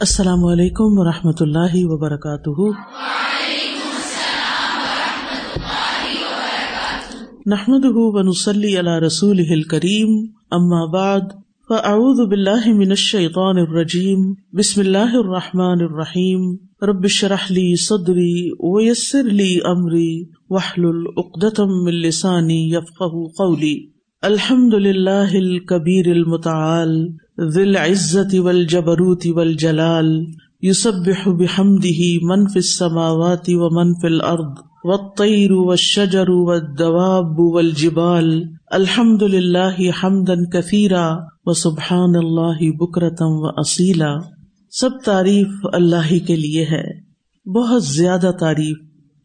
[0.00, 2.60] السلام علیکم و رحمۃ اللہ وبرکاتہ۔
[7.46, 11.20] نحمد ونسلی علی رسول کریم اما بعد،
[11.68, 20.24] فاعوذ باللہ من الشیطان الرجیم، بسم اللہ الرحمٰن الرحیم۔ ربش رحلی صدری ویسر لی امری
[20.50, 23.02] وحل العقدم السانی یفق
[23.38, 23.86] قولی۔
[24.22, 27.08] الحمد للہ الکبیر المتعال۔
[27.40, 30.26] ذی العزت والجبروت والجلال
[30.62, 40.36] یسبح بحمده من فی السماوات ومن فی الارض والطير والشجر والدواب والجبال الحمد لله حمدا
[40.52, 44.12] كثيرا وسبحان الله بكرة وأصيلا
[44.70, 46.84] سب تعریف اللہ ہی کے لیے ہے
[47.52, 48.76] بہت زیادہ تعریف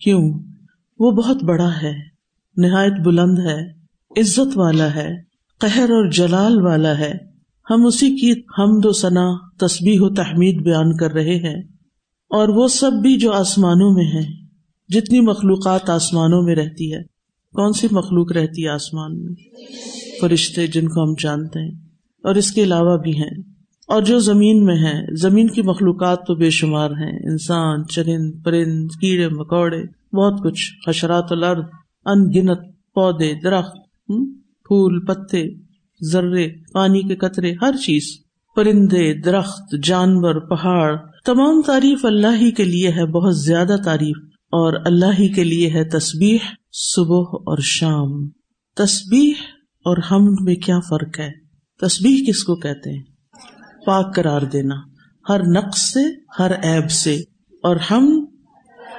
[0.01, 0.39] کیوں؟
[0.99, 1.93] وہ بہت بڑا ہے،
[2.57, 3.59] نہایت بلند ہے،
[4.21, 5.09] عزت والا ہے،
[5.59, 7.34] قہر اور جلال والا ہے۔
[7.69, 11.63] ہم اسی کی حمد و ثنا، تسبیح و تحمید بیان کر رہے ہیں
[12.29, 14.31] اور وہ سب بھی جو آسمانوں میں ہیں،
[14.89, 17.15] جتنی مخلوقات آسمانوں میں رہتی ہے۔
[17.53, 19.33] کون سی مخلوق رہتی ہے آسمان میں؟
[20.21, 21.71] فرشتے جن کو ہم جانتے ہیں
[22.23, 23.55] اور اس کے علاوہ بھی ہیں۔
[23.87, 28.87] اور جو زمین میں ہے زمین کی مخلوقات تو بے شمار ہیں۔ انسان، چرند، پرند،
[29.01, 29.83] کیڑے، مکوڑے،
[30.15, 31.63] بہت کچھ، حشرات الارض
[32.05, 32.59] ان گنت
[32.93, 33.75] پودے، درخت
[34.63, 35.64] پھول، پتے۔
[36.11, 38.03] ذرے، پانی کے قطرے، ہر چیز،
[38.55, 44.73] پرندے، درخت، جانور، پہاڑ، تمام تعریف اللہ ہی کے لیے ہے، بہت زیادہ تعریف، اور
[44.85, 46.37] اللہ ہی کے لیے ہے تصبیح
[46.73, 48.29] صبح اور شام۔
[48.75, 49.33] تصبیح
[49.85, 51.31] اور ہم میں کیا فرق ہے؟
[51.81, 53.03] تصبیح کس کو کہتے ہیں؟
[53.85, 54.75] پاک قرار دینا،
[55.29, 55.99] ہر نقص سے،
[56.39, 57.15] ہر ایب سے،
[57.63, 58.25] اور ہم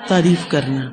[0.09, 0.91] تعریف کرنا۔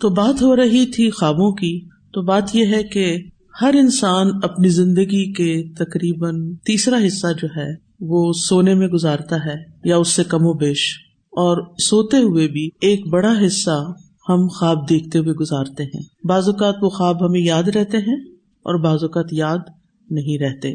[0.00, 3.16] تو بات ہو رہی تھی خوابوں کی، تو بات یہ ہے کہ
[3.54, 6.36] ہر انسان اپنی زندگی کے تقریباً
[6.66, 7.68] تیسرا حصہ جو ہے
[8.00, 10.84] وہ سونے میں گزارتا ہے یا اس سے کم و بیش،
[11.32, 13.76] اور سوتے ہوئے بھی ایک بڑا حصہ
[14.28, 18.16] ہم خواب دیکھتے ہوئے گزارتے ہیں۔ بعض اوقات وہ خواب ہمیں یاد رہتے ہیں
[18.66, 19.58] اور بعض اوقات یاد
[20.10, 20.74] نہیں رہتے۔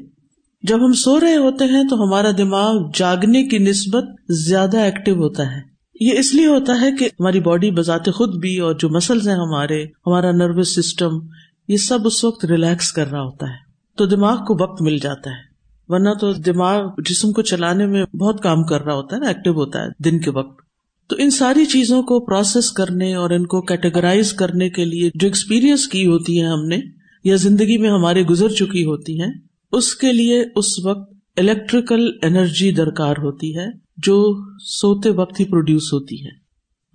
[0.63, 4.05] جب ہم سو رہے ہوتے ہیں تو ہمارا دماغ جاگنے کی نسبت
[4.45, 5.61] زیادہ ایکٹیو ہوتا ہے۔
[6.01, 9.35] یہ اس لیے ہوتا ہے کہ ہماری باڈی بذات خود بھی اور جو مسلز ہیں
[9.35, 11.19] ہمارے، ہمارا نروس سسٹم
[11.67, 13.67] یہ سب اس وقت ریلیکس کر رہا ہوتا ہے۔
[13.97, 15.47] تو دماغ کو وقت مل جاتا ہے۔
[15.87, 19.53] ورنہ تو دماغ جسم کو چلانے میں بہت کام کر رہا ہوتا ہے نا ایکٹیو
[19.53, 20.61] ہوتا ہے دن کے وقت۔
[21.07, 25.27] تو ان ساری چیزوں کو پروسیس کرنے اور ان کو کیٹیگرائز کرنے کے لیے جو
[25.27, 26.79] ایکسپیرئنس کی ہوتی ہے ہم نے،
[27.23, 29.31] یا زندگی میں ہمارے گزر چکی ہوتی ہیں،
[29.71, 33.67] اس کے لیے اس وقت الیکٹریکل انرجی درکار ہوتی ہے،
[33.97, 36.31] جو سوتے وقت ہی پروڈیوس ہوتی ہے۔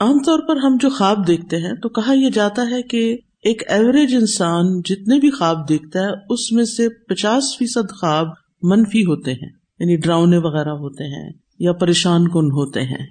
[0.00, 3.62] عام طور پر ہم جو خواب دیکھتے ہیں، تو کہا یہ جاتا ہے کہ ایک
[3.68, 8.28] ایوریج انسان جتنے بھی خواب دیکھتا ہے، اس میں سے پچاس فیصد خواب
[8.62, 9.48] منفی ہوتے ہیں
[9.80, 13.06] یعنی ڈراؤنے وغیرہ ہوتے ہیں یا پریشان کن ہوتے ہیں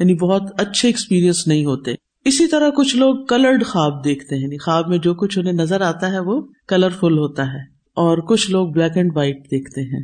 [0.00, 1.94] یعنی بہت اچھے ایکسپیرئنس نہیں ہوتے۔
[2.26, 5.80] اسی طرح کچھ لوگ کلرڈ خواب دیکھتے ہیں یعنی خواب میں جو کچھ انہیں نظر
[5.80, 7.62] آتا ہے وہ کلرفل ہوتا ہے،
[7.96, 10.02] اور کچھ لوگ بلیک اینڈ وائٹ دیکھتے ہیں۔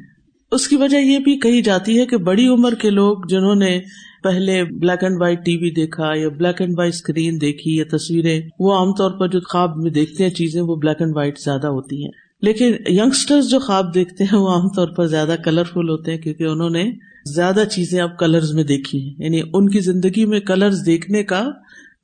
[0.52, 3.80] اس کی وجہ یہ بھی کہی جاتی ہے کہ بڑی عمر کے لوگ جنہوں نے
[4.22, 8.40] پہلے black and white T V دیکھا یا بلیک اینڈ وائٹ اسکرین دیکھی یا تصویریں،
[8.58, 11.66] وہ عام طور پر جو خواب میں دیکھتے ہیں چیزیں، وہ بلیک اینڈ وائٹ زیادہ
[11.66, 12.10] ہوتی ہیں۔
[12.42, 16.44] لیکن یگسٹر جو خواب دیکھتے ہیں، وہ عام طور پر زیادہ کلرفل ہوتے ہیں کیونکہ
[16.44, 16.90] انہوں نے
[17.34, 21.50] زیادہ چیزیں اب کلرز میں دیکھی ہیں۔ یعنی ان کی زندگی میں کلرز دیکھنے کا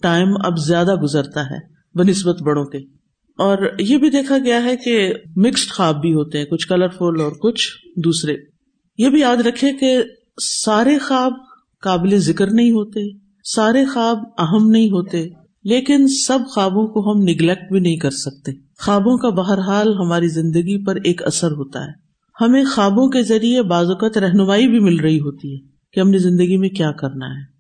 [0.03, 1.59] ٹائم اب زیادہ گزرتا ہے
[1.95, 2.96] بہ نسبت بڑوں کے۔
[3.39, 7.33] اور یہ بھی دیکھا گیا ہے کہ مکسڈ خواب بھی ہوتے ہیں، کچھ کلرفل اور
[7.33, 8.37] کچھ دوسرے۔
[8.99, 10.03] یہ بھی یاد رکھے کہ
[10.43, 11.33] سارے خواب
[11.81, 13.01] قابل ذکر نہیں ہوتے،
[13.45, 15.29] سارے خواب اہم نہیں ہوتے،
[15.65, 20.85] لیکن سب خوابوں کو ہم نگلیکٹ بھی نہیں کر سکتے۔ خوابوں کا بہرحال ہماری زندگی
[20.85, 22.07] پر ایک اثر ہوتا ہے۔
[22.41, 25.59] ہمیں خوابوں کے ذریعے بعض اوقات رہنمائی بھی مل رہی ہوتی ہے
[25.93, 27.56] کہ ہم نے زندگی میں کیا کرنا ہے۔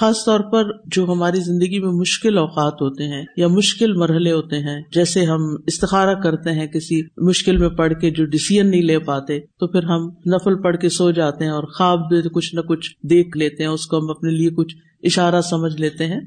[0.00, 4.58] خاص طور پر جو ہماری زندگی میں مشکل اوقات ہوتے ہیں یا مشکل مرحلے ہوتے
[4.58, 8.98] ہیں، جیسے ہم استخارہ کرتے ہیں کسی مشکل میں پڑھ کے جو ڈسیزن نہیں لے
[8.98, 12.00] پاتے، تو پھر ہم نفل پڑھ کے سو جاتے ہیں اور خواب
[12.34, 16.06] کچھ نہ کچھ دیکھ لیتے ہیں، اس کو ہم اپنے لیے کچھ اشارہ سمجھ لیتے
[16.06, 16.20] ہیں۔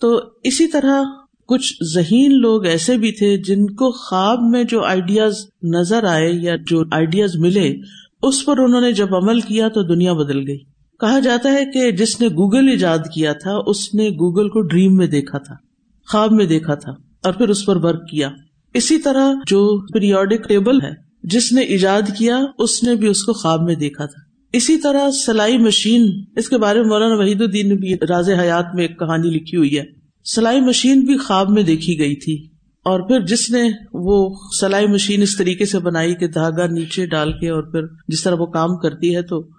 [0.00, 1.02] تو اسی طرح
[1.48, 6.56] کچھ ذہین لوگ ایسے بھی تھے جن کو خواب میں جو آئیڈیاز نظر آئے یا
[6.66, 7.74] جو آئیڈیاز ملے،
[8.22, 10.58] اس پر انہوں نے جب عمل کیا تو دنیا بدل گئی۔
[11.00, 14.96] کہا جاتا ہے کہ جس نے گوگل ایجاد کیا تھا، اس نے گوگل کو ڈریم
[14.96, 15.54] میں دیکھا تھا،
[16.12, 16.90] خواب میں دیکھا تھا
[17.24, 18.30] اور پھر اس پر ورک کیا۔
[18.74, 20.90] اسی طرح جو پیریوڈک ٹیبل ہے،
[21.22, 24.20] جس نے ایجاد کیا، اس نے بھی اس کو خواب میں دیکھا تھا۔
[24.52, 28.66] اسی طرح سلائی مشین، اس کے بارے میں مولانا وحید الدین نے بھی راز حیات
[28.74, 29.84] میں ایک کہانی لکھی ہوئی ہے۔
[30.34, 32.48] سلائی مشین بھی خواب میں دیکھی گئی تھی۔
[32.78, 37.32] اور پھر جس نے وہ سلائی مشین اس طریقے سے بنائی کہ دھاگا نیچے ڈال
[37.32, 39.57] کے اور پھر جس طرح وہ کام کرتی ہے تو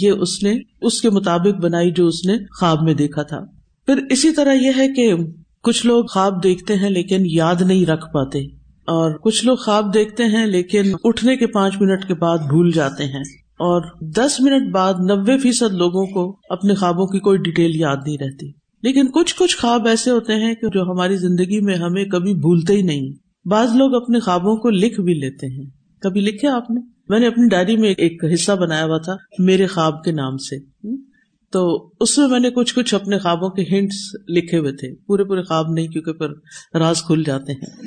[0.00, 3.40] یہ اس نے اس کے مطابق بنائی جو اس نے خواب میں دیکھا تھا۔
[3.86, 5.14] پھر اسی طرح یہ ہے کہ
[5.62, 8.38] کچھ لوگ خواب دیکھتے ہیں لیکن یاد نہیں رکھ پاتے
[8.80, 13.04] اور کچھ لوگ خواب دیکھتے ہیں لیکن اٹھنے کے پانچ منٹ کے بعد بھول جاتے
[13.04, 13.22] ہیں
[13.58, 18.18] اور دس منٹ بعد نبے فیصد لوگوں کو اپنے خوابوں کی کوئی ڈیٹیل یاد نہیں
[18.20, 18.50] رہتی۔
[18.82, 22.72] لیکن کچھ کچھ خواب ایسے ہوتے ہیں کہ جو ہماری زندگی میں ہمیں کبھی بھولتے
[22.74, 23.12] ہی نہیں۔
[23.48, 25.70] بعض لوگ اپنے خوابوں کو لکھ بھی لیتے ہیں۔
[26.00, 29.66] کبھی لکھے آپ نے؟ میں نے اپنی ڈائری میں ایک حصہ بنایا ہوا تھا، میرے
[29.66, 30.58] خواب کے نام سے۔
[31.52, 35.24] تو اس میں میں نے کچھ کچھ اپنے خوابوں کے ہنٹس لکھے ہوئے تھے۔ پورے
[35.24, 36.26] پورے خواب نہیں، کیونکہ پھر
[36.78, 37.82] راز کھل جاتے ہیں۔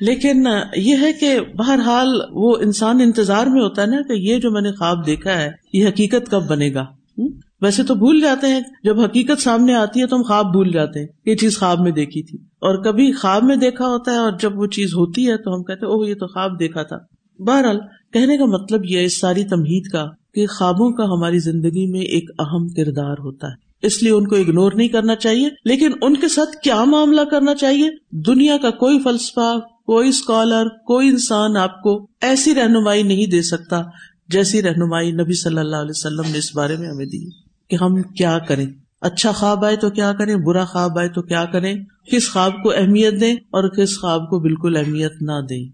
[0.00, 0.46] لیکن
[0.76, 4.60] یہ ہے کہ بہرحال وہ انسان انتظار میں ہوتا ہے نا کہ یہ جو میں
[4.60, 6.84] نے خواب دیکھا ہے، یہ حقیقت کب بنے گا۔
[7.60, 11.00] ویسے تو بھول جاتے ہیں، جب حقیقت سامنے آتی ہے تو ہم خواب بھول جاتے
[11.00, 14.32] ہیں۔ یہ چیز خواب میں دیکھی تھی۔ اور کبھی خواب میں دیکھا ہوتا ہے اور
[14.40, 16.96] جب وہ چیز ہوتی ہے تو ہم کہتے اوہ، یہ تو خواب دیکھا تھا۔
[17.38, 17.78] بہرحال
[18.12, 22.30] کہنے کا مطلب یہ اس ساری تمہید کا کہ خوابوں کا ہماری زندگی میں ایک
[22.38, 26.28] اہم کردار ہوتا ہے۔ اس لیے ان کو اگنور نہیں کرنا چاہیے، لیکن ان کے
[26.28, 32.06] ساتھ کیا معاملہ کرنا چاہیے؟ دنیا کا کوئی فلسفہ، کوئی اسکالر کوئی انسان آپ کو
[32.20, 33.82] ایسی رہنمائی نہیں دے سکتا
[34.28, 37.30] جیسی رہنمائی نبی صلی اللہ علیہ وسلم نے اس بارے میں ہمیں دی
[37.70, 38.66] کہ ہم کیا کریں۔
[39.00, 41.74] اچھا خواب آئے تو کیا کریں، برا خواب آئے تو کیا کریں؟
[42.12, 45.64] کس خواب کو اہمیت دیں اور کس خواب کو بالکل اہمیت نہ دیں۔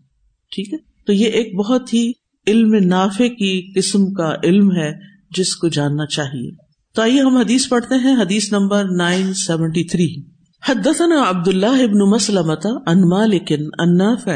[0.51, 2.13] ٹھیک ہے؟ تو یہ ایک بہت ہی
[2.47, 4.93] علم نافع کی قسم کا علم ہے
[5.37, 6.51] جس کو جاننا چاہیے۔
[6.95, 10.33] تو آئیے ہم حدیث پڑھتے ہیں، حدیث نمبر نائن سیونٹی تھری۔
[10.69, 14.33] حدثنا عبد اللہ ابن مسلمت ان مالک ان نافع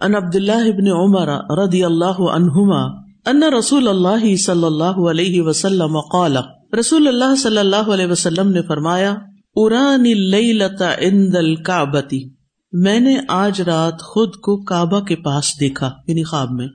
[0.00, 1.28] ان عبد اللہ ابن عمر
[1.58, 2.82] رضی اللہ عنہما
[3.26, 6.36] ان رسول اللہ صلی اللہ علیہ وسلم قال۔
[6.78, 9.14] رسول اللہ صلی اللہ علیہ وسلم نے فرمایا،
[9.56, 12.30] ارانی لیلتا عند الکعبتی
[12.72, 16.68] میں نے آج رات خود کو کعبہ کے پاس دیکھا یعنی خواب میں۔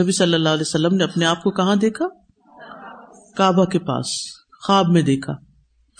[0.00, 2.06] نبی صلی اللہ علیہ وسلم نے اپنے آپ کو کہاں دیکھا؟
[3.36, 4.06] کعبہ کے پاس،
[4.66, 5.32] خواب میں دیکھا۔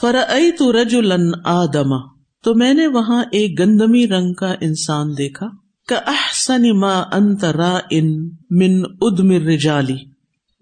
[0.01, 1.97] فرأیت رجلا آدما
[2.45, 5.47] تو میں نے وہاں ایک گندمی رنگ کا انسان دیکھا۔
[6.07, 9.97] احسن ما انت رائن من ادم الرجالی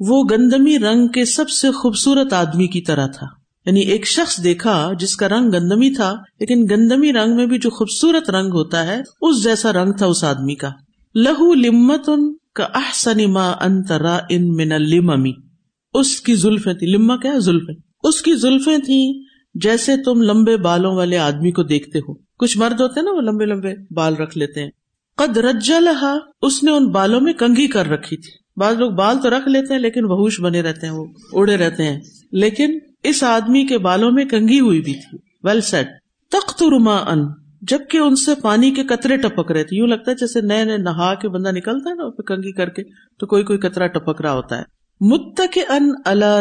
[0.01, 3.27] وہ گندمی رنگ کے سب سے خوبصورت آدمی کی طرح تھا۔
[3.67, 7.71] یعنی ایک شخص دیکھا جس کا رنگ گندمی تھا، لیکن گندمی رنگ میں بھی جو
[7.71, 10.71] خوبصورت رنگ ہوتا ہے، اس جیسا رنگ تھا اس آدمی کا۔
[11.15, 15.33] لہو لمت ان کا احسن ما انت رائن من الممی
[15.95, 17.75] اس کی زلفیں تھی لما کیا زلفیں.
[18.03, 19.13] اس کی زلفیں تھیں
[19.55, 22.15] جیسے تم لمبے بالوں والے آدمی کو دیکھتے ہو.
[22.15, 24.71] کچھ مرد ہوتے ہیں نا وہ لمبے لمبے بال رکھ لیتے ہیں.
[25.19, 25.79] قد رجا
[26.43, 28.31] اس نے ان بالوں میں کنگھی کر رکھی تھی.
[28.57, 31.83] بعض لوگ بال تو رکھ لیتے ہیں لیکن بہوش بنے رہتے ہیں، وہ اڑے رہتے
[31.83, 32.01] ہیں.
[32.33, 35.19] لیکن اس آدمی کے بالوں میں کنگھی ہوئی بھی تھی.
[35.45, 35.89] ویل سیٹ
[36.33, 37.25] تخت رما ان
[37.61, 40.77] جبکہ ان سے پانی کے قطرے ٹپک رہے تھے۔ یوں لگتا ہے جیسے نئے نئے
[40.77, 42.83] نہا کے بندہ نکلتا ہے نا کنگھی کر کے،
[43.21, 44.63] تو کوئی کوئی قطرہ ٹپک رہا ہوتا ہے۔
[45.01, 46.41] متک ان اللہ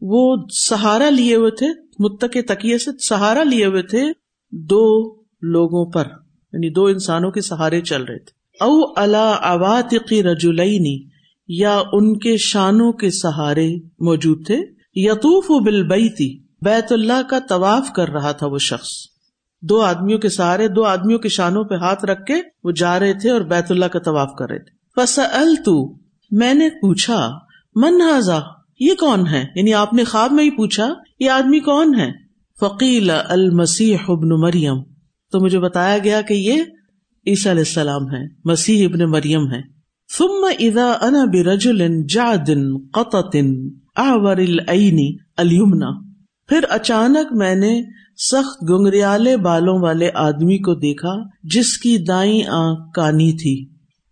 [0.00, 0.36] وہ
[0.70, 1.66] سہارا لیے ہوئے تھے
[1.98, 4.04] متک تکیے سے سہارا لیے ہوئے تھے
[4.52, 6.06] دو لوگوں پر۔
[6.52, 11.06] یعنی دو انسانوں کے سہارے چل رہے تھے۔ او اللہ اواتقی رجولئی
[11.48, 14.58] یا ان کے شانوں کے سہارے موجود تھے۔
[14.94, 15.82] یتوف بل
[16.64, 19.15] بیت اللہ کا طواف کر رہا تھا وہ شخص۔
[19.68, 22.34] دو آدمیوں کے سہارے، دو آدمیوں کے شانوں پہ ہاتھ رکھ کے
[22.64, 25.18] وہ جا رہے تھے اور بیت اللہ کا طواف کر رہے تھے۔ پس
[25.64, 25.94] تو
[26.30, 27.30] میں نے پوچھا،
[27.74, 28.38] من ہاضا
[28.80, 32.10] یہ کون ہے؟ یعنی آپ نے خواب میں ہی پوچھا، یہ آدمی کون ہے؟
[32.60, 34.82] فقیل المسیح ابن مریم۔
[35.32, 36.62] تو مجھے بتایا گیا کہ یہ
[37.26, 39.60] عیسی علیہ السلام ہے مسیح ابن مریم ہے
[40.18, 42.50] ثم اذا انا برجل جعد
[42.92, 43.36] قطط
[43.96, 45.90] اعور العین الیمنا
[46.48, 47.82] پھر اچانک میں نے
[48.16, 53.66] سخت گنگریالے بالوں والے آدمی کو دیکھا جس کی دائیں آنکھ کانی تھی،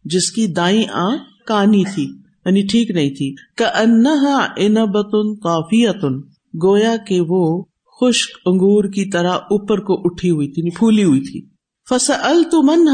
[0.05, 2.11] جس کی دائیں آنکھ کانی تھی
[2.47, 6.19] یعنی ٹھیک نہیں تھی۔ کہ انہا انبتن کافیتن
[6.63, 7.63] گویا کہ وہ
[8.01, 11.47] خشک انگور کی طرح اوپر کو اٹھی ہوئی تھی یعنی پھولی ہوئی تھی۔
[11.91, 12.11] فس
[12.53, 12.89] من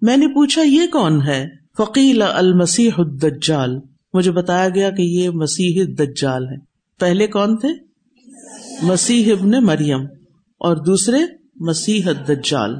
[0.00, 1.46] میں نے پوچھا، یہ کون ہے؟
[1.78, 3.80] فقیل المسیح الدجال۔
[4.14, 6.56] مجھے بتایا گیا کہ یہ مسیح دجال ہے۔
[7.00, 7.68] پہلے کون تھے؟
[8.82, 10.00] مسیح ابن مریم۔
[10.58, 11.18] اور دوسرے
[11.56, 12.74] مسیح الدجال۔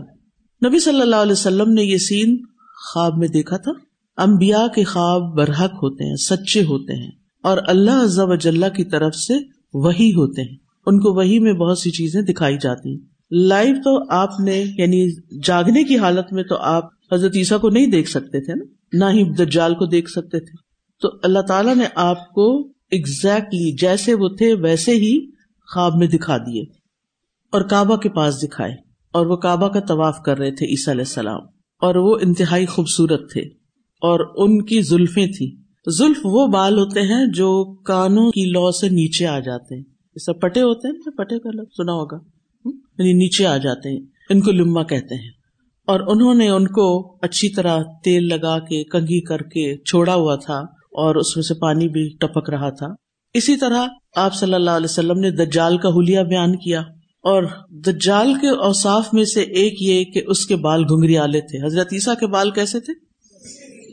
[0.67, 2.37] نبی صلی اللہ علیہ وسلم نے یہ سین
[2.93, 3.73] خواب میں دیکھا تھا۔
[4.17, 7.11] امبیا کے خواب برحق ہوتے ہیں، سچے ہوتے ہیں
[7.43, 9.35] اور اللہ عزب اجلّہ کی طرف سے
[9.75, 12.99] وہی ہوتے ہیں۔ ان کو وہی میں بہت سی چیزیں دکھائی جاتی ہیں۔
[13.31, 15.11] لائف تو آپ نے یعنی
[15.45, 19.19] جاگنے کی حالت میں تو آپ حضرت عیسیٰ کو نہیں دیکھ سکتے تھے نا؟ نہ
[19.19, 20.57] ہی دجال کو دیکھ سکتے تھے۔
[21.03, 25.31] تو اللہ تعالیٰ نے آپ کو اگزیکٹلی جیسے وہ تھے ویسے ہی
[25.75, 26.84] خواب میں دکھا دیے۔
[27.55, 28.73] اور کعبہ کے پاس دکھائے
[29.13, 31.41] اور وہ کعبہ کا طواف کر رہے تھے عیسیٰ علیہ السلام
[31.81, 33.41] اور وہ انتہائی خوبصورت تھے
[34.01, 35.57] اور ان کی زلفیں تھی
[35.99, 40.33] زلف وہ بال ہوتے ہیں جو کانوں کی لو سے نیچے آ جاتے ہیں۔ جیسے
[40.33, 42.17] پٹے ہوتے ہیں۔ پٹے کا لفظ سنا ہوگا۔
[42.99, 45.31] یعنی نیچے آ جاتے ہیں۔ ان کو لما کہتے ہیں۔
[45.87, 50.37] اور انہوں نے ان کو اچھی طرح تیل لگا کے، کنگھی کر کے چھوڑا ہوا
[50.37, 52.87] تھا اور اس میں سے پانی بھی ٹپک رہا تھا۔
[53.35, 56.83] اسی طرح آپ صلی اللہ علیہ وسلم نے دجال کا حلیہ بیان کیا۔
[57.25, 61.67] اور دجال کے اوساف میں سے ایک یہ کہ اس کے بال گنگری آلے تھے۔
[61.67, 62.93] حضرت عیسیٰ کے بال کیسے تھے؟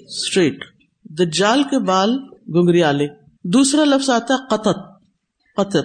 [0.03, 0.63] اسٹریٹ
[1.03, 2.17] دجال کے بال
[2.55, 3.07] گنگری آلے
[3.43, 4.79] دوسرا لفظ آتا قطت
[5.57, 5.81] قطر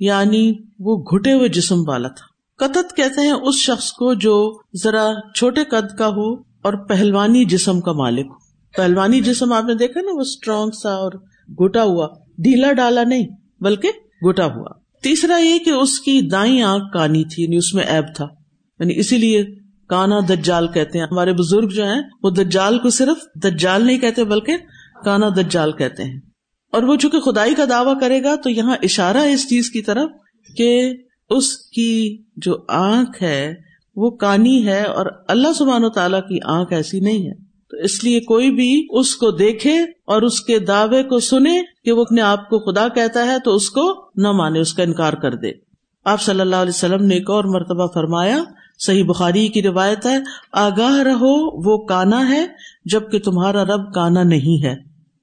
[0.00, 5.10] یعنی وہ گھٹے ہوئے جسم والا تھا۔ قطت کہتے ہیں اس شخص کو جو ذرا
[5.34, 8.34] چھوٹے قد کا ہو اور پہلوانی جسم کا مالک ہو۔
[8.76, 11.12] پہلوانی جسم آپ نے دیکھا نا؟ وہ اسٹرانگ سا اور
[11.48, 12.08] گھٹا ہوا۔
[12.38, 13.26] ڈھیلا ڈالا نہیں،
[13.60, 13.88] بلکہ
[14.28, 18.04] گھٹا ہوا۔ تیسرا یہ کہ اس کی دائیں آنکھ کانی تھی یعنی اس میں ایب
[18.16, 18.26] تھا۔
[18.80, 19.44] یعنی اسی لیے
[19.88, 24.24] کانا دجال کہتے ہیں۔ ہمارے بزرگ جو ہیں، وہ دجال کو صرف دجال نہیں کہتے،
[24.24, 24.52] بلکہ
[25.04, 26.20] کانا دجال کہتے ہیں۔
[26.72, 29.82] اور وہ چونکہ خدائی کا دعوی کرے گا، تو یہاں اشارہ ہے اس چیز کی
[29.82, 30.10] طرف
[30.56, 30.94] کہ
[31.30, 33.54] اس کی جو آنکھ ہے،
[33.96, 38.04] وہ کانی ہے اور اللہ سبحان و تعالیٰ کی آنکھ ایسی نہیں ہے۔ تو اس
[38.04, 42.20] لیے کوئی بھی اس کو دیکھے اور اس کے دعوے کو سنے کہ وہ اپنے
[42.20, 45.50] آپ کو خدا کہتا ہے تو اس کو نہ مانے، اس کا انکار کر دے۔
[46.04, 48.38] آپ صلی اللہ علیہ وسلم نے ایک اور مرتبہ فرمایا،
[48.78, 50.16] صحیح بخاری کی روایت ہے،
[50.52, 52.46] آگاہ رہو، وہ کانا ہے،
[52.84, 54.74] جبکہ تمہارا رب کانا نہیں ہے۔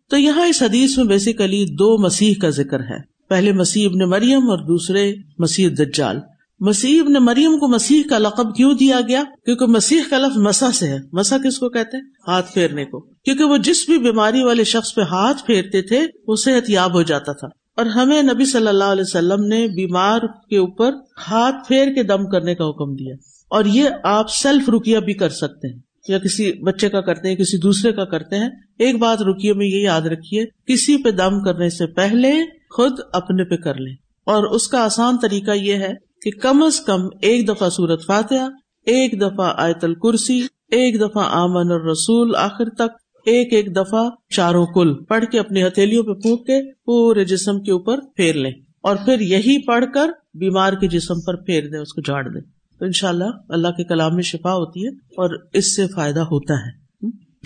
[0.09, 4.49] تو یہاں اس حدیث میں بیسیکلی دو مسیح کا ذکر ہے۔ پہلے مسیح ابن مریم
[4.49, 6.19] اور دوسرے مسیح دجال۔
[6.59, 10.71] مسیح ابن مریم کو مسیح کا لقب کیوں دیا گیا؟ کیونکہ مسیح کا لفظ مسا
[10.71, 14.43] سے ہے۔ مسا کس کو کہتے ہیں؟ ہاتھ پھیرنے کو۔ کیونکہ وہ جس بھی بیماری
[14.43, 17.47] والے شخص پہ ہاتھ پھیرتے تھے، وہ صحت یاب ہو جاتا تھا۔
[17.77, 20.19] اور ہمیں نبی صلی اللہ علیہ وسلم نے بیمار
[20.49, 20.91] کے اوپر
[21.27, 23.15] ہاتھ پھیر کے دم کرنے کا حکم دیا۔
[23.49, 27.35] اور یہ آپ سیلف رکیا بھی کر سکتے ہیں۔ یا کسی بچے کا کرتے ہیں،
[27.35, 31.43] کسی دوسرے کا کرتے ہیں۔ ایک بات رکیے میں یہ یاد رکھیے، کسی پہ دم
[31.43, 32.33] کرنے سے پہلے
[32.69, 33.95] خود اپنے پہ کر لیں۔
[34.25, 38.49] اور اس کا آسان طریقہ یہ ہے کہ کم از کم ایک دفعہ سورت فاتحہ،
[38.85, 40.41] ایک دفعہ آیت الکرسی،
[40.71, 45.67] ایک دفعہ آمن اور رسول آخر تک، ایک ایک دفعہ چاروں کل پڑھ کے اپنی
[45.67, 48.51] ہتھیلیوں پہ پھونک کے پورے جسم کے اوپر پھیر لیں
[48.81, 52.41] اور پھر یہی پڑھ کر بیمار کے جسم پر پھیر دیں، اس کو جھاڑ دیں۔
[52.79, 56.19] تو ان شاء اللہ اللہ کے کلام میں شفا ہوتی ہے اور اس سے فائدہ
[56.19, 56.85] ہوتا ہے۔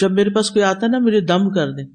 [0.01, 1.85] جب میرے پاس کوئی آتا ہے نا، مجھے دم کر دیں،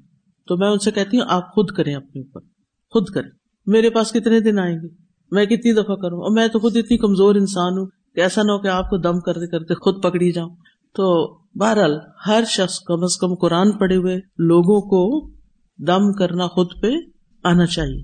[0.47, 2.41] تو میں ان سے کہتی ہوں، آپ خود کریں اپنے اوپر،
[2.89, 3.29] خود کریں۔
[3.65, 5.04] میرے پاس کتنے دن آئیں گے؟
[5.35, 8.51] میں کتنی دفعہ کروں اور میں تو خود اتنی کمزور انسان ہوں کہ ایسا نہ
[8.51, 10.49] ہو کہ آپ کو دم کرتے کرتے خود پکڑی جاؤں۔
[10.95, 15.29] تو بہرحال ہر شخص کم از کم قرآن پڑے ہوئے لوگوں کو
[15.77, 16.87] دم کرنا خود پہ
[17.43, 18.03] آنا چاہیے۔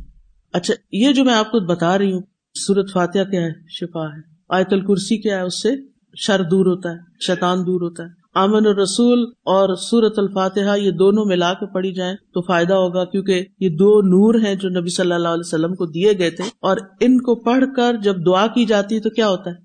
[0.54, 2.22] اچھا یہ جو میں آپ کو بتا رہی ہوں
[2.56, 5.70] سورت فاتحہ کیا ہے؟ شفا ہے۔ آیت الکرسی کیا ہے؟ اس سے
[6.16, 6.98] شر دور ہوتا ہے،
[7.28, 12.16] شیطان دور ہوتا ہے۔ امن الرسول اور سورت الفاتحہ یہ دونوں ملا کے پڑھی جائیں
[12.34, 15.86] تو فائدہ ہوگا کیونکہ یہ دو نور ہیں جو نبی صلی اللہ علیہ وسلم کو
[15.86, 19.30] دیے گئے تھے اور ان کو پڑھ کر جب دعا کی جاتی ہے تو کیا
[19.30, 19.56] ہوتا ہے؟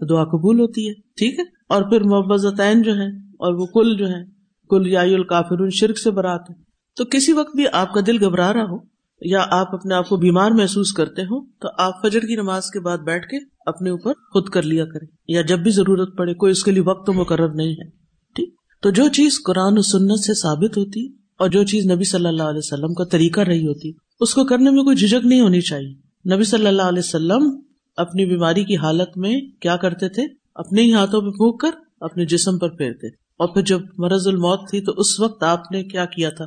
[0.00, 3.96] تو دعا قبول ہوتی ہے، ٹھیک ہے؟ اور پھر محبتین جو ہے اور وہ کل
[3.96, 4.24] جو ہے
[4.68, 6.54] کل یا الکافر شرک سے برات ہے
[6.96, 8.93] تو کسی وقت بھی آپ کا دل گھبرا رہا ہو
[9.24, 12.80] یا آپ اپنے آپ کو بیمار محسوس کرتے ہو تو آپ فجر کی نماز کے
[12.80, 16.52] بعد بیٹھ کے اپنے اوپر خود کر لیا کریں۔ یا جب بھی ضرورت پڑے، کوئی
[16.52, 17.90] اس کے لیے وقت تو مقرر نہیں ہے۔
[18.34, 21.06] ٹھیک؟ تو جو چیز قرآن و سنت سے ثابت ہوتی
[21.38, 24.70] اور جو چیز نبی صلی اللہ علیہ وسلم کا طریقہ رہی ہوتی، اس کو کرنے
[24.70, 25.94] میں کوئی جھجک نہیں ہونی چاہیے۔
[26.34, 27.60] نبی صلی اللہ علیہ وسلم
[27.96, 30.22] اپنی بیماری کی حالت میں کیا کرتے تھے؟
[30.54, 34.70] اپنے ہی ہاتھوں پہ پھونک کر اپنے جسم پر پھیرتے۔ اور پھر جب مرض الموت
[34.70, 36.44] تھی، تو اس وقت آپ نے کیا کیا تھا؟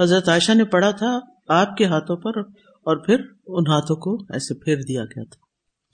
[0.00, 1.18] حضرت عائشہ نے پڑھا تھا
[1.48, 5.42] آپ کے ہاتھوں پر اور پھر ان ہاتھوں کو ایسے پھیر دیا گیا تھا۔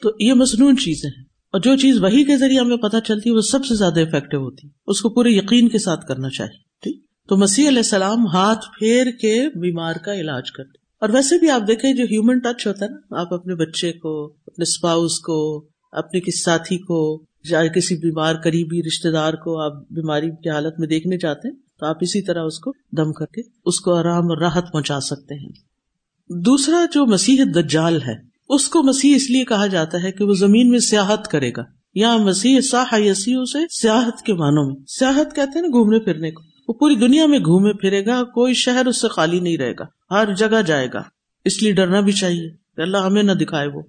[0.03, 3.35] تو یہ مصنون چیزیں ہیں۔ اور جو چیز وہی کے ذریعے ہمیں پتہ چلتی ہے،
[3.35, 7.05] وہ سب سے زیادہ افیکٹو ہوتی اس کو پورے یقین کے ساتھ کرنا چاہیے۔ ٹھیک۔
[7.29, 11.63] تو مسیح علیہ السلام ہاتھ پھیر کے بیمار کا علاج کرتے اور ویسے بھی آپ
[11.69, 16.21] دیکھیں، جو ہیومن ٹچ ہوتا ہے نا، آپ اپنے بچے کو، اپنے اسپاؤس کو، اپنے
[16.21, 20.89] کسی ساتھی کو، یا کسی بیمار قریبی رشتے دار کو آپ بیماری کی حالت میں
[20.89, 24.25] دیکھنے چاہتے ہیں تو آپ اسی طرح اس کو دم کر کے اس کو آرام
[24.25, 25.53] اور راحت پہنچا سکتے ہیں۔
[26.29, 28.15] دوسرا جو مسیح دجال ہے،
[28.49, 31.63] اس کو مسیح اس لیے کہا جاتا ہے کہ وہ زمین میں سیاحت کرے گا۔
[31.95, 36.31] یا مسیح ساہ یسی سے سیاحت کے معنوں میں۔ سیاحت کہتے ہیں نا گھومنے پھرنے
[36.31, 39.73] کو۔ وہ پوری دنیا میں گھومے پھرے گا، کوئی شہر اس سے خالی نہیں رہے
[39.73, 41.03] گا۔ ہر جگہ جائے گا۔
[41.45, 43.83] اس لیے ڈرنا بھی چاہیے کہ اللہ ہمیں نہ دکھائے وہ۔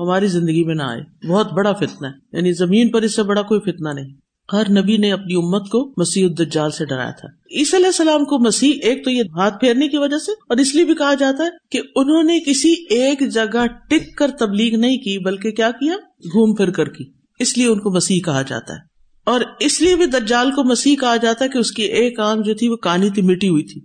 [0.00, 3.42] ہماری زندگی میں نہ آئے۔ بہت بڑا فتنا ہے۔ یعنی زمین پر اس سے بڑا
[3.42, 7.28] کوئی فتنا نہیں۔ ہر نبی نے اپنی امت کو مسیح الدجال سے ڈرایا تھا۔
[7.58, 10.74] عیسی علیہ السلام کو مسیح ایک تو یہ ہاتھ پھیرنے کی وجہ سے اور اس
[10.74, 14.96] لیے بھی کہا جاتا ہے کہ انہوں نے کسی ایک جگہ ٹک کر تبلیغ نہیں
[14.96, 15.92] کی، بلکہ کیا کیا؟
[16.24, 17.04] گھوم پھر کر کی۔
[17.38, 18.78] اس لیے ان کو مسیح کہا جاتا ہے۔
[19.24, 22.46] اور اس لیے بھی دجال کو مسیح کہا جاتا ہے کہ اس کی ایک آنکھ
[22.46, 23.80] جو تھی وہ کانی تھی، مٹی ہوئی تھی۔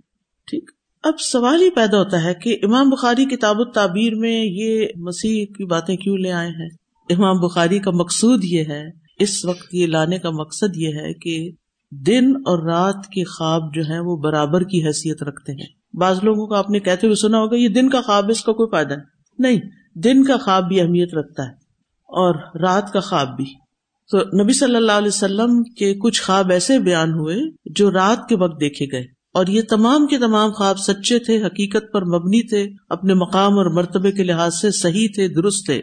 [0.46, 0.70] ٹھیک۔
[1.02, 5.64] اب سوال ہی پیدا ہوتا ہے کہ امام بخاری کتاب التعبیر میں یہ مسیح کی
[5.64, 6.68] باتیں کیوں لے آئے ہیں؟
[7.10, 11.50] امام بخاری کا مقصود یہ ہے اس وقت یہ لانے کا مقصد یہ ہے کہ
[11.90, 16.46] دن اور رات کے خواب جو ہے وہ برابر کی حیثیت رکھتے ہیں۔ بعض لوگوں
[16.46, 18.94] کو آپ نے کہتے ہوئے سنا ہوگا، یہ دن کا خواب اس کا کوئی فائدہ
[19.38, 19.60] نہیں،
[19.94, 21.50] دن کا خواب بھی اہمیت رکھتا ہے
[22.04, 23.44] اور رات کا خواب بھی۔
[24.10, 28.36] تو نبی صلی اللہ علیہ وسلم کے کچھ خواب ایسے بیان ہوئے جو رات کے
[28.36, 29.04] وقت دیکھے گئے۔
[29.34, 33.66] اور یہ تمام کے تمام خواب سچے تھے، حقیقت پر مبنی تھے، اپنے مقام اور
[33.66, 35.82] مرتبے کے لحاظ سے صحیح تھے، درست تھے۔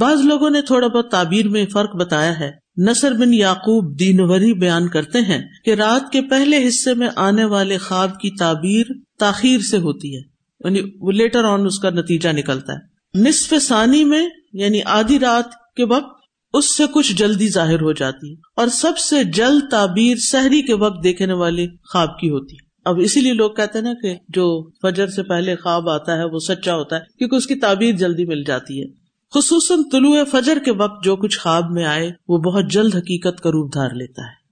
[0.00, 4.88] بعض لوگوں نے تھوڑا بہت تعبیر میں فرق بتایا ہے۔ نصر بن یعقوب دینوری بیان
[4.88, 8.86] کرتے ہیں کہ رات کے پہلے حصے میں آنے والے خواب کی تعبیر
[9.18, 10.20] تاخیر سے ہوتی ہے۔
[10.64, 12.92] یعنی وہ لیٹر آن اس کا نتیجہ نکلتا ہے۔
[13.28, 18.30] نصف ثانی میں یعنی آدھی رات کے وقت، اس سے کچھ جلدی ظاہر ہو جاتی
[18.30, 22.66] ہے اور سب سے جلد تعبیر سحری کے وقت دیکھنے والے خواب کی ہوتی ہے۔
[22.84, 26.24] اب اسی لیے لوگ کہتے ہیں نا کہ جو فجر سے پہلے خواب آتا ہے
[26.24, 29.01] وہ سچا ہوتا ہے، کیونکہ اس کی تعبیر جلدی مل جاتی ہے۔
[29.34, 33.50] خصوصاً طلوع فجر کے وقت جو کچھ خواب میں آئے، وہ بہت جلد حقیقت کا
[33.50, 34.42] روپ دھار لیتا ہے۔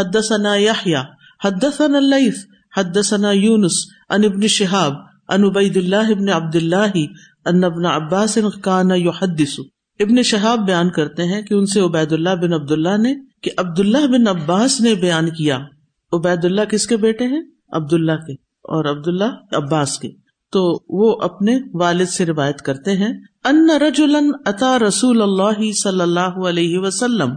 [0.00, 1.02] حد ثنا یا
[1.44, 2.34] حد ثن الف
[2.76, 2.96] حد
[3.32, 3.72] یونس
[4.08, 4.92] ان ابن شہاب
[5.28, 6.98] ان عبید اللہ ابن عبد اللہ
[7.44, 9.60] ان ابن عباس کان یحدث۔
[10.00, 13.50] ابن شہاب بیان کرتے ہیں کہ ان سے عبید اللہ بن عبد اللہ نے کہ
[13.56, 15.58] عبد اللہ بن عباس نے بیان کیا۔
[16.12, 18.32] عبید اللہ کس کے بیٹے ہیں؟ عبد اللہ کے
[18.62, 23.12] اور عبد اللہ عباس کے۔ تو وہ اپنے والد سے روایت کرتے ہیں،
[23.44, 27.30] ان رجولن اتا رسول اللہ صلی اللہ علیہ وسلم۔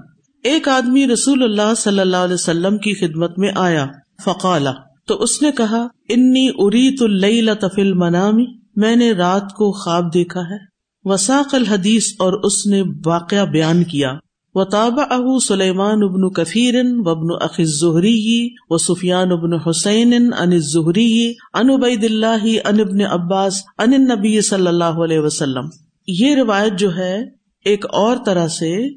[0.43, 3.85] ایک آدمی رسول اللہ صلی اللہ علیہ وسلم کی خدمت میں آیا
[4.25, 4.71] فقالا
[5.07, 10.41] تو اس نے کہا، انی اریت اللیل تفل منامی میں نے رات کو خواب دیکھا
[10.41, 10.71] ہے۔
[11.03, 14.13] وساق الحدیث اور اس نے واقعہ بیان کیا۔
[14.55, 21.33] و تابا اہ سلیمان ابن کفیر وبن اخذ ظہری و سفیان ابن حسین ان ظہری
[21.53, 25.69] ان عبید اللہ ان ابن عباس ان نبی صلی اللہ علیہ وسلم۔
[26.07, 27.21] یہ روایت جو ہے،
[27.65, 28.87] ایک اور طرح سے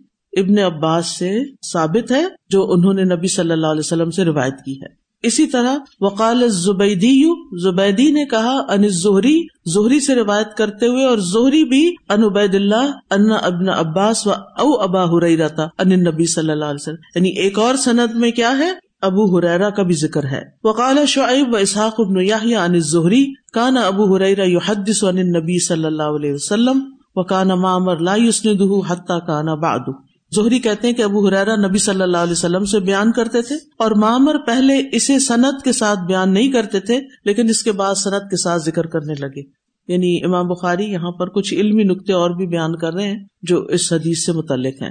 [0.40, 1.38] ابن عباس سے
[1.72, 5.46] ثابت ہے، جو انہوں نے نبی صلی اللہ علیہ وسلم سے روایت کی ہے۔ اسی
[5.46, 7.14] طرح وقال زبیدی
[7.62, 12.54] زبیدی نے کہا ان ظہری زہری سے روایت کرتے ہوئے، اور زہری بھی ان عبید
[12.54, 17.02] اللہ ان ابن عباس و او ابا ہریرا تھا ان نبی صلی اللہ علیہ وسلم۔
[17.14, 21.54] یعنی ایک اور سند میں کیا ہے؟ ابو ہریرا کا بھی ذکر ہے۔ وقال شعیب
[21.54, 26.32] و اسحاق ابن یاہیا ان ظہری کانا ابو ہریرا یحدث عن النبی صلی اللہ علیہ
[26.32, 26.80] وسلم
[27.16, 29.94] وکانا معمر لا يسنده حتى كان بعد۔
[30.34, 33.54] زہری کہتے ہیں کہ ابو حرارا نبی صلی اللہ علیہ وسلم سے بیان کرتے تھے
[33.78, 37.94] اور مامر پہلے اسے صنعت کے ساتھ بیان نہیں کرتے تھے، لیکن اس کے بعد
[37.94, 39.42] صنعت کے ساتھ ذکر کرنے لگے۔
[39.88, 43.62] یعنی امام بخاری یہاں پر کچھ علمی نقطے اور بھی بیان کر رہے ہیں جو
[43.62, 44.90] اس حدیث سے متعلق ہیں۔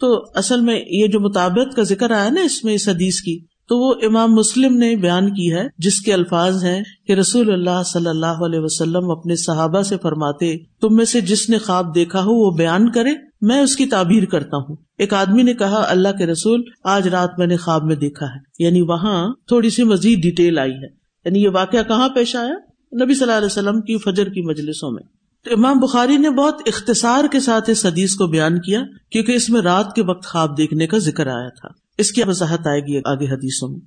[0.00, 3.38] تو اصل میں یہ جو مطابق کا ذکر آیا نا اس میں اس حدیث کی،
[3.68, 7.82] تو وہ امام مسلم نے بیان کی ہے، جس کے الفاظ ہیں کہ رسول اللہ
[7.86, 12.22] صلی اللہ علیہ وسلم اپنے صحابہ سے فرماتے، تم میں سے جس نے خواب دیکھا
[12.22, 13.10] ہو وہ بیان کرے
[13.42, 17.38] میں اس کی تعبیر کرتا ہوں۔ ایک آدمی نے کہا، اللہ کے رسول، آج رات
[17.38, 20.86] میں نے خواب میں دیکھا ہے۔ یعنی وہاں تھوڑی سی مزید ڈیٹیل آئی ہے۔
[21.24, 22.54] یعنی یہ واقعہ کہاں پیش آیا؟
[23.04, 25.02] نبی صلی اللہ علیہ وسلم کی فجر کی مجلسوں میں۔
[25.44, 29.50] تو امام بخاری نے بہت اختصار کے ساتھ اس حدیث کو بیان کیا، کیونکہ اس
[29.50, 33.00] میں رات کے وقت خواب دیکھنے کا ذکر آیا تھا۔ اس کی وضاحت آئے گی
[33.04, 33.80] آگے حدیثوں میں۔